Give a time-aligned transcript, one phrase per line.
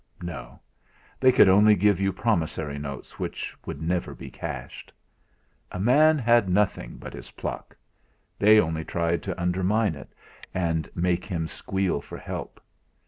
[0.23, 0.59] No,
[1.19, 4.91] they could only give you promissory notes which never would be cashed.
[5.71, 7.77] A man had nothing but his pluck
[8.39, 10.09] they only tried to undermine it,
[10.55, 12.59] and make him squeal for help.